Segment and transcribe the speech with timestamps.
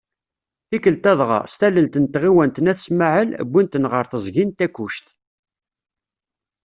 [0.69, 5.07] Tikkelt-a dɣa, s tallelt n tɣiwant n At Smaɛel, wwin-ten ɣer teẓgi n Takkuct.